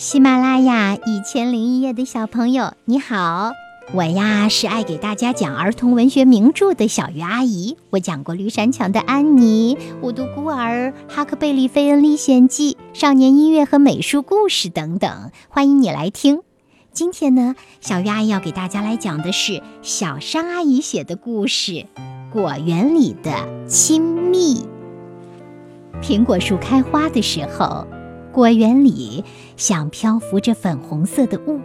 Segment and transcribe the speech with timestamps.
[0.00, 3.52] 喜马拉雅一千零一夜的小朋友，你好，
[3.92, 7.76] 我呀是爱给大家讲儿童文学名著的小鱼阿姨。
[7.90, 16.40] 我讲过《绿山墙的安妮》《五毒孤儿》《哈克贝利费恩历险记》《少年音乐和美术故事》等等，欢迎你来听。
[16.94, 21.72] 今天呢，小鱼阿姨要给大家来讲的是小山阿姨写的故事
[22.32, 24.62] 《果园里的亲密》。
[26.02, 27.86] 苹果树开花的时候。
[28.32, 29.24] 果园里
[29.56, 31.58] 像漂浮着粉红色的雾，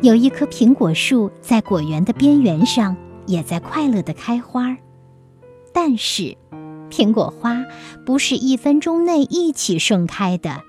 [0.00, 2.96] 有一棵苹果树在果园的边缘上，
[3.26, 4.76] 也在快乐地开花。
[5.72, 6.36] 但是，
[6.90, 7.62] 苹果花
[8.06, 10.62] 不是一分钟内一起盛开的。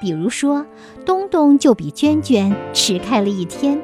[0.00, 0.64] 比如说，
[1.04, 3.80] 东东就比娟娟迟开了一天。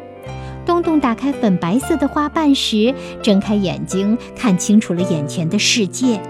[0.66, 6.20] 东东打开粉白色的花瓣时，睁开眼睛看清楚了眼前的世界。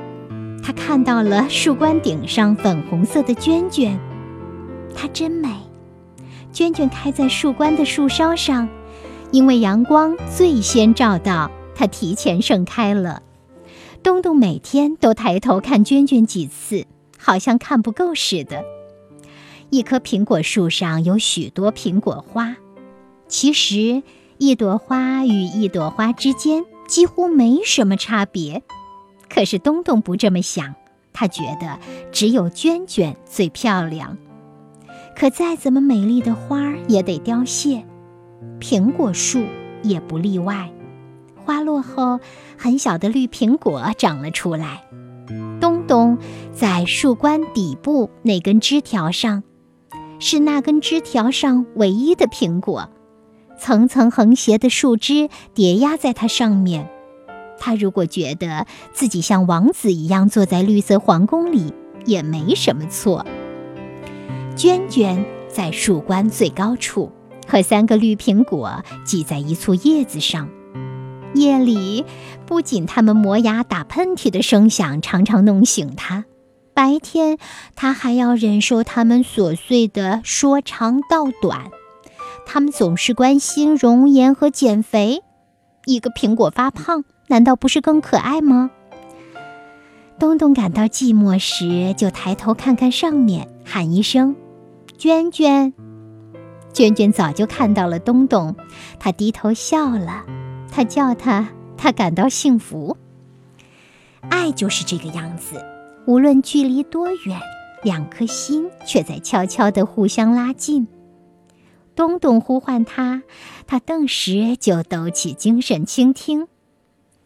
[0.63, 3.99] 他看到了树冠顶上粉红色的娟娟，
[4.95, 5.49] 它真美。
[6.53, 8.69] 娟娟开在树冠的树梢上，
[9.31, 13.23] 因为阳光最先照到，它提前盛开了。
[14.03, 16.87] 东东每天都抬头看娟娟几次，
[17.19, 18.65] 好像看不够似的。
[19.71, 22.57] 一棵苹果树上有许多苹果花，
[23.29, 24.03] 其实
[24.39, 28.63] 一朵花与一朵花之间几乎没什么差别。
[29.33, 30.75] 可是东东不这么想，
[31.13, 31.79] 他觉得
[32.13, 34.19] 只有娟娟最漂亮。
[35.17, 37.85] 可再怎么美丽的花儿也得凋谢，
[38.61, 39.45] 苹果树
[39.83, 40.71] 也不例外。
[41.37, 42.21] 花落后，
[42.59, 44.83] 很小的绿苹果长了出来。
[45.61, 46.19] 东东
[46.53, 49.43] 在树冠底部那根枝条上，
[50.19, 52.91] 是那根枝条上唯一的苹果，
[53.59, 56.89] 层层横斜的树枝叠压在它上面。
[57.61, 61.73] 他如果觉得自己像王子一样坐在绿色皇宫里，
[62.07, 63.25] 也没什么错。
[64.57, 67.13] 娟娟在树冠最高处，
[67.47, 70.49] 和三个绿苹果挤在一簇叶子上。
[71.35, 72.05] 夜里，
[72.47, 76.25] 不仅他们磨牙、打喷嚏的声响常常弄醒他，
[76.75, 77.39] 白天
[77.77, 81.71] 他还要忍受他们琐碎的说长道短。
[82.47, 85.23] 他们总是关心容颜和减肥。
[85.87, 87.05] 一个苹果发胖。
[87.31, 88.73] 难道不是更可爱吗？
[90.19, 94.35] 东东感到寂寞时，就抬头看看上面，喊一声
[94.99, 95.73] ：“娟娟。”
[96.75, 98.57] 娟娟早就看到了东东，
[98.99, 100.25] 她低头笑了。
[100.73, 102.97] 她叫他，他感到幸福。
[104.29, 105.65] 爱就是这个样子，
[106.07, 107.41] 无论距离多远，
[107.85, 110.89] 两颗心却在悄悄地互相拉近。
[111.95, 113.23] 东东呼唤他，
[113.69, 116.49] 他顿时就抖起精神倾听。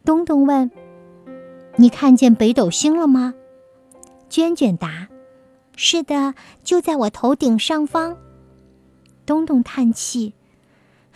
[0.05, 0.71] 东东问
[1.77, 3.33] ：“你看见北斗星了吗？”
[4.29, 5.09] 娟娟答
[5.77, 8.19] ：“是的，就在我头顶上方。”
[9.25, 10.35] 东东叹气：“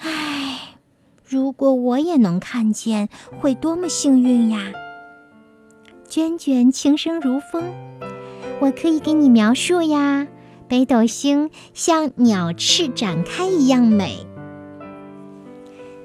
[0.00, 0.76] 唉，
[1.22, 4.72] 如果我也能看见，会多么幸运呀！”
[6.09, 7.62] 娟娟轻声如风
[8.60, 10.26] ：“我可以给你描述呀，
[10.66, 14.26] 北斗星像鸟翅展开一样美。”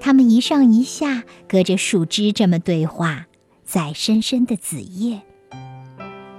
[0.06, 3.28] 他们一上一下，隔着树枝这么对话，
[3.64, 5.22] 在深深的子夜。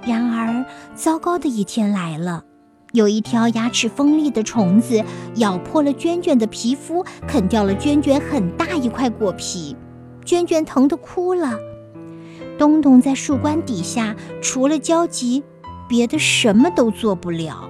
[0.03, 2.45] 然而，糟糕的一天来了，
[2.91, 5.03] 有一条牙齿锋利的虫子
[5.37, 9.75] 咬破了娟娟的皮肤，啃掉了娟娟很大一块果皮。
[10.23, 11.57] 娟娟疼得哭了。
[12.59, 15.43] 东东在树冠底下，除了焦急，
[15.89, 17.67] 别的什么都做不了。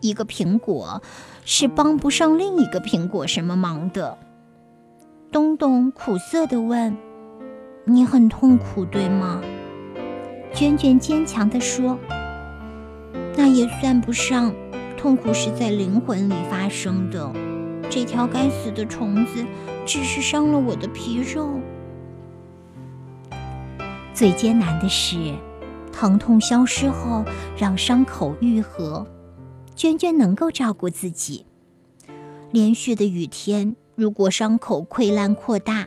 [0.00, 1.00] 一个苹果
[1.44, 4.18] 是帮不上另一个苹果什么忙的。
[5.34, 6.96] 东东苦涩地问
[7.84, 9.42] ：“你很痛苦，对吗？”
[10.54, 11.98] 娟娟坚强地说
[13.36, 14.54] ：“那也算不上，
[14.96, 17.32] 痛苦是在灵魂里发生的。
[17.90, 19.44] 这条该死的虫子
[19.84, 21.58] 只是伤了我的皮肉。
[24.12, 25.34] 最艰难的是，
[25.92, 27.24] 疼痛消失后
[27.58, 29.04] 让伤口愈合。
[29.74, 31.44] 娟娟能够照顾自己。
[32.52, 35.86] 连续的雨天。”如果伤口溃烂扩大，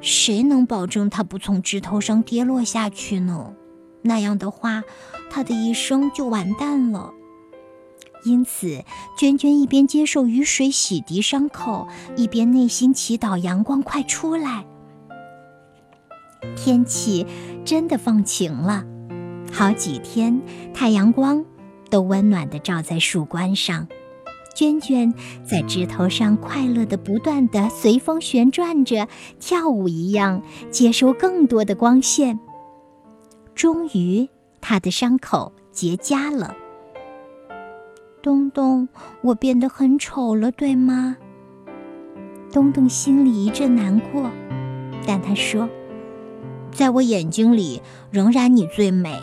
[0.00, 3.54] 谁能保证它不从枝头上跌落下去呢？
[4.02, 4.84] 那样的话，
[5.28, 7.12] 他的一生就完蛋了。
[8.24, 8.84] 因此，
[9.16, 14.64] 娟娟一边接受雨水洗涤伤口，一边内心祈祷阳光快出来。
[16.56, 17.26] 天气
[17.64, 18.84] 真的放晴了，
[19.52, 20.40] 好几天
[20.72, 21.44] 太阳光
[21.90, 23.88] 都温暖地照在树冠上。
[24.58, 25.14] 娟娟
[25.44, 29.06] 在枝头上快乐的不断的随风旋转着，
[29.38, 32.40] 跳舞一样接收更多的光线。
[33.54, 34.28] 终于，
[34.60, 36.56] 她的伤口结痂了。
[38.20, 38.88] 东东，
[39.22, 41.16] 我变得很丑了，对吗？
[42.52, 44.28] 东东心里一阵难过，
[45.06, 45.68] 但他说
[46.74, 47.80] ：“在我眼睛里，
[48.10, 49.20] 仍然你最美。”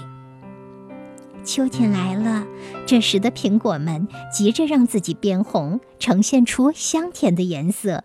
[1.46, 2.46] 秋天来了，
[2.88, 8.04] 这时的苹果们急着让自己变红，呈现出香甜的颜色。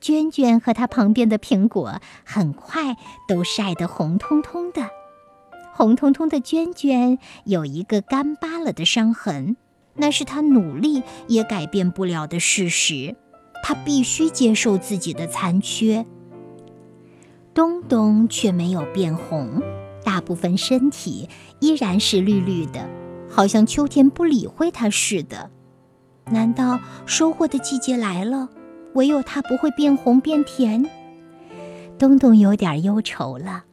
[0.00, 2.96] 娟娟和她旁边的苹果很快
[3.28, 4.88] 都晒得红彤彤的。
[5.72, 9.56] 红彤彤的娟娟有一个干巴了的伤痕，
[9.94, 13.14] 那是她努力也改变不了的事实。
[13.62, 16.04] 她必须接受自己的残缺。
[17.54, 19.62] 东东却没有变红。
[20.10, 21.28] 大部分身体
[21.60, 22.84] 依然是绿绿的，
[23.30, 25.48] 好像秋天不理会它似的。
[26.32, 28.48] 难道收获的季节来了，
[28.94, 30.84] 唯有它不会变红变甜？
[31.96, 33.66] 东东有点忧愁了。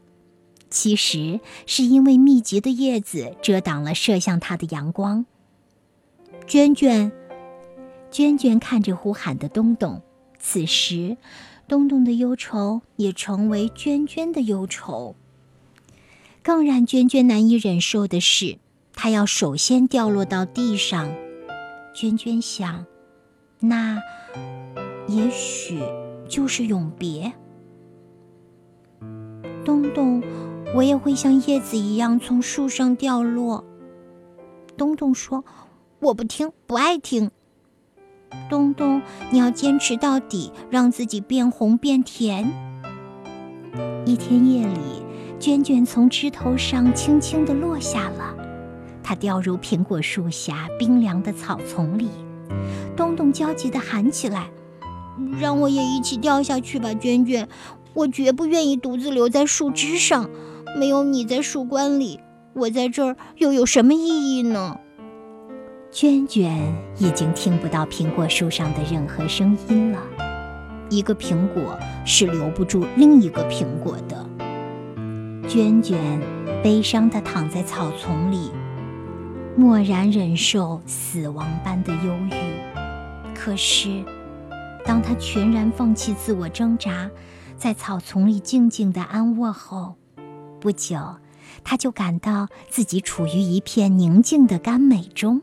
[0.69, 5.25] 其实是因为密集的叶子遮挡了射向它的阳光。
[6.45, 7.11] 娟娟，
[8.11, 10.03] 娟娟看着呼喊的东东，
[10.37, 11.17] 此时，
[11.67, 15.15] 东东的忧愁也成为娟娟的忧愁。
[16.47, 18.57] 更让娟娟难以忍受的是，
[18.93, 21.13] 她要首先掉落到地上。
[21.93, 22.85] 娟娟想，
[23.59, 24.01] 那
[25.09, 25.77] 也许
[26.29, 27.33] 就是永别。
[29.65, 30.23] 东东，
[30.73, 33.65] 我也会像叶子一样从树上掉落。
[34.77, 35.43] 东东说
[35.99, 37.29] ：“我不听，不爱听。”
[38.49, 39.01] 东东，
[39.31, 42.49] 你要坚持到底，让自己变红变甜。
[44.05, 44.96] 一天夜里。
[45.39, 48.35] 娟娟从枝头上轻轻地落下了，
[49.03, 52.09] 她掉入苹果树下冰凉的草丛里。
[52.95, 54.49] 东东焦急地喊起来
[55.39, 57.47] ：“让我也一起掉下去吧，娟娟！
[57.93, 60.29] 我绝不愿意独自留在树枝上。
[60.77, 62.19] 没有你在树冠里，
[62.53, 64.77] 我在这儿又有什么意义呢？”
[65.91, 69.99] 娟娟已经听不到苹果树上的任何声音了。
[70.89, 74.25] 一个苹果是留不住另一个苹果的。
[75.47, 76.19] 娟娟
[76.61, 78.51] 悲伤地躺在草丛里，
[79.55, 83.33] 默然忍受死亡般的忧郁。
[83.33, 84.03] 可是，
[84.83, 87.09] 当她全然放弃自我挣扎，
[87.55, 89.95] 在草丛里静静地安卧后，
[90.59, 90.97] 不久，
[91.63, 95.41] 她就感到自己处于一片宁静的甘美中。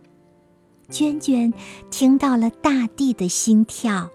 [0.90, 1.54] 娟娟
[1.90, 4.10] 听到了大地的心跳。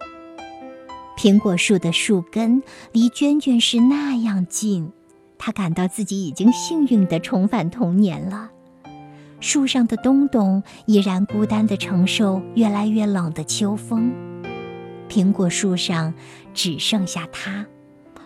[1.18, 4.91] 苹果树的树根离娟娟是那样近。
[5.39, 8.51] 他感到自己已经幸运地重返童年了。
[9.39, 14.12] 树上的东东依然孤单地承受越来越冷的秋风。
[15.07, 16.13] 苹果树上
[16.53, 17.65] 只剩下他，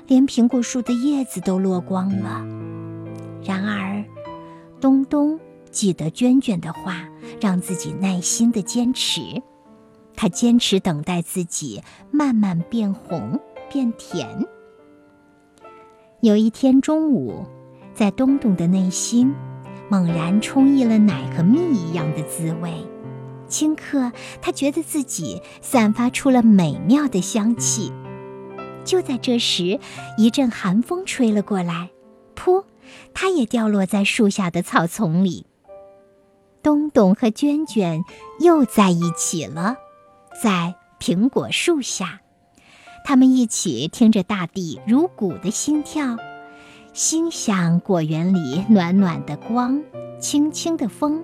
[0.07, 2.43] 连苹果树的叶子都落光了。
[3.43, 4.03] 然而，
[4.81, 5.39] 东东
[5.69, 7.07] 记得娟娟的话，
[7.39, 9.21] 让自己耐心地坚持。
[10.15, 11.81] 他坚持等待自己
[12.11, 13.39] 慢慢变红
[13.71, 14.27] 变甜。
[16.23, 17.45] 有一天中午，
[17.93, 19.35] 在东东的内心，
[19.89, 22.71] 猛然充溢了奶和蜜一样的滋味。
[23.49, 24.09] 顷刻，
[24.41, 27.91] 他觉得自己散发出了美妙的香气。
[28.85, 29.81] 就在这时，
[30.17, 31.89] 一阵寒风吹了过来，
[32.37, 32.63] 噗，
[33.13, 35.45] 他也掉落在树下的草丛里。
[36.61, 38.01] 东东和娟娟
[38.39, 39.75] 又在一起了，
[40.41, 42.21] 在苹果树下。
[43.05, 46.17] 他们一起听着大地如鼓的心跳，
[46.93, 49.81] 心想果园里暖暖的光，
[50.19, 51.23] 轻轻的风，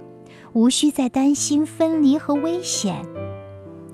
[0.53, 3.05] 无需再担心分离和危险。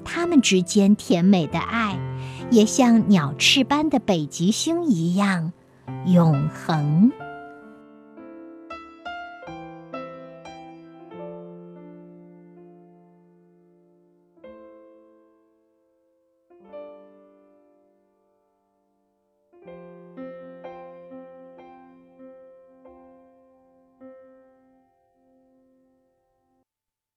[0.04, 2.00] 他们之间甜美的爱，
[2.50, 5.54] 也像鸟翅般的北极星一样
[6.06, 7.12] 永恒。